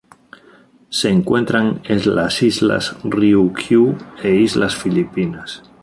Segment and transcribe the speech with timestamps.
[0.89, 5.61] Se encuentran en las Islas Ryukyu e Islas Filipinas.